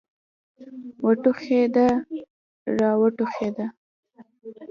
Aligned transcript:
وټوخېده 1.05 1.87
را 2.79 2.91
وټوخېده. 3.01 3.65